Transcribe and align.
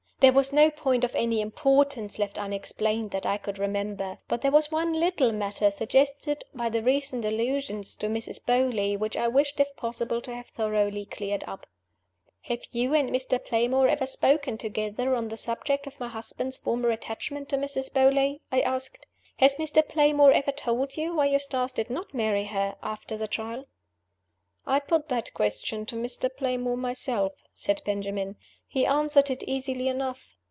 There 0.21 0.31
was 0.31 0.53
no 0.53 0.69
point 0.69 1.03
of 1.03 1.15
any 1.15 1.41
importance 1.41 2.19
left 2.19 2.37
unexplained 2.37 3.09
that 3.09 3.25
I 3.25 3.37
could 3.39 3.57
remember. 3.57 4.19
But 4.27 4.41
there 4.41 4.51
was 4.51 4.71
one 4.71 4.93
little 4.93 5.31
matter 5.31 5.71
(suggested 5.71 6.43
by 6.53 6.69
the 6.69 6.83
recent 6.83 7.25
allusions 7.25 7.97
to 7.97 8.05
Mrs. 8.07 8.39
Beauly) 8.45 8.95
which 8.95 9.17
I 9.17 9.27
wished 9.27 9.59
(if 9.59 9.75
possible) 9.75 10.21
to 10.21 10.35
have 10.35 10.49
thoroughly 10.49 11.05
cleared 11.05 11.43
up. 11.47 11.65
"Have 12.41 12.61
you 12.69 12.93
and 12.93 13.09
Mr. 13.09 13.43
Playmore 13.43 13.87
ever 13.87 14.05
spoken 14.05 14.59
together 14.59 15.15
on 15.15 15.29
the 15.29 15.37
subject 15.37 15.87
of 15.87 15.99
my 15.99 16.09
husband's 16.09 16.57
former 16.57 16.91
attachment 16.91 17.49
to 17.49 17.57
Mrs. 17.57 17.91
Beauly?" 17.91 18.41
I 18.51 18.61
asked. 18.61 19.07
"Has 19.37 19.55
Mr. 19.55 19.81
Playmore 19.83 20.33
ever 20.33 20.51
told 20.51 20.97
you 20.97 21.15
why 21.15 21.25
Eustace 21.29 21.71
did 21.71 21.89
not 21.89 22.13
marry 22.13 22.43
her, 22.45 22.75
after 22.83 23.17
the 23.17 23.27
Trial?" 23.27 23.65
"I 24.67 24.81
put 24.81 25.09
that 25.09 25.33
question 25.33 25.87
to 25.87 25.95
Mr. 25.95 26.29
Playmore 26.31 26.77
myself," 26.77 27.33
said 27.55 27.81
Benjamin. 27.87 28.35
"He 28.67 28.85
answered 28.85 29.29
it 29.29 29.43
easily 29.43 29.89
enough. 29.89 30.31